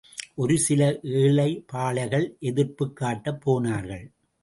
ஒரு 0.35 0.57
சில 0.57 0.99
ஏழைபாளைகள் 1.03 2.39
எதிர்ப்புக் 2.39 2.95
காட்டப் 2.95 3.41
போனார்கள். 3.41 4.11